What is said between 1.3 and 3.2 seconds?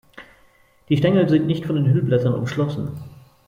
nicht von den Hüllblättern umschlossen.